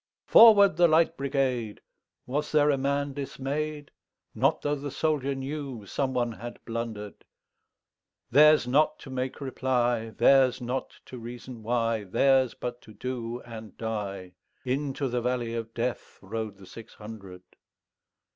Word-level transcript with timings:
"Forward, 0.25 0.77
the 0.77 0.87
Light 0.87 1.15
Brigade!"Was 1.15 2.51
there 2.51 2.71
a 2.71 2.77
man 2.79 3.13
dismay'd? 3.13 3.91
Not 4.33 4.63
tho' 4.63 4.73
the 4.73 4.89
soldier 4.89 5.35
knewSome 5.35 6.13
one 6.13 6.31
had 6.31 6.57
blunder'd:Theirs 6.65 8.65
not 8.67 8.97
to 9.01 9.11
make 9.11 9.39
reply, 9.39 10.09
Theirs 10.09 10.59
not 10.59 10.99
to 11.05 11.19
reason 11.19 11.61
why, 11.61 12.05
Theirs 12.05 12.55
but 12.55 12.81
to 12.81 12.95
do 12.95 13.41
and 13.41 13.77
die:Into 13.77 15.07
the 15.07 15.21
valley 15.21 15.53
of 15.53 15.71
DeathRode 15.75 16.57
the 16.57 16.65
six 16.65 16.95
hundred. 16.95 17.43